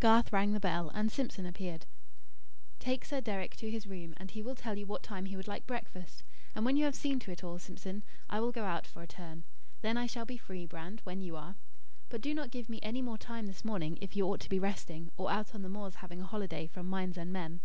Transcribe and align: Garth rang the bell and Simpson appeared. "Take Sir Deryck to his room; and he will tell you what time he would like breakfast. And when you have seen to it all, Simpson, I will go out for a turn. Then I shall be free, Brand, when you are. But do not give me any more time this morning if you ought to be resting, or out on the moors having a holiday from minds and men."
Garth 0.00 0.34
rang 0.34 0.52
the 0.52 0.60
bell 0.60 0.90
and 0.90 1.10
Simpson 1.10 1.46
appeared. 1.46 1.86
"Take 2.78 3.06
Sir 3.06 3.22
Deryck 3.22 3.56
to 3.56 3.70
his 3.70 3.86
room; 3.86 4.12
and 4.18 4.30
he 4.30 4.42
will 4.42 4.54
tell 4.54 4.76
you 4.76 4.84
what 4.84 5.02
time 5.02 5.24
he 5.24 5.34
would 5.34 5.48
like 5.48 5.66
breakfast. 5.66 6.24
And 6.54 6.66
when 6.66 6.76
you 6.76 6.84
have 6.84 6.94
seen 6.94 7.18
to 7.20 7.30
it 7.30 7.42
all, 7.42 7.58
Simpson, 7.58 8.02
I 8.28 8.38
will 8.40 8.52
go 8.52 8.66
out 8.66 8.86
for 8.86 9.00
a 9.00 9.06
turn. 9.06 9.44
Then 9.80 9.96
I 9.96 10.04
shall 10.04 10.26
be 10.26 10.36
free, 10.36 10.66
Brand, 10.66 11.00
when 11.04 11.22
you 11.22 11.36
are. 11.36 11.54
But 12.10 12.20
do 12.20 12.34
not 12.34 12.50
give 12.50 12.68
me 12.68 12.80
any 12.82 13.00
more 13.00 13.16
time 13.16 13.46
this 13.46 13.64
morning 13.64 13.96
if 14.02 14.14
you 14.14 14.26
ought 14.26 14.40
to 14.40 14.50
be 14.50 14.58
resting, 14.58 15.10
or 15.16 15.32
out 15.32 15.54
on 15.54 15.62
the 15.62 15.70
moors 15.70 15.94
having 16.04 16.20
a 16.20 16.26
holiday 16.26 16.66
from 16.66 16.84
minds 16.86 17.16
and 17.16 17.32
men." 17.32 17.62